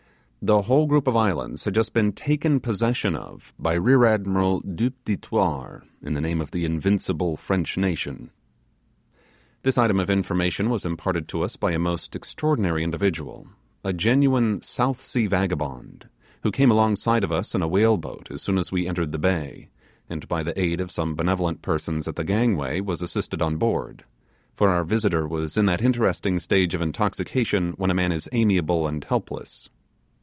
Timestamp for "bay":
19.19-19.69